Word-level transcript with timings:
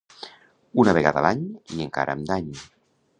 Una 0.83 0.95
vegada 0.99 1.21
a 1.21 1.23
l'any 1.27 1.43
i 1.75 1.85
encara 1.89 2.17
amb 2.19 2.29
dany. 2.33 2.49